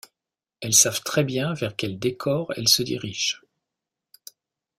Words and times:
Elles 0.61 0.73
savent 0.73 1.03
très 1.03 1.23
bien 1.23 1.53
vers 1.53 1.75
quel 1.75 1.99
décor 1.99 2.51
elles 2.57 2.67
se 2.69 2.81
dirigent. 2.81 3.37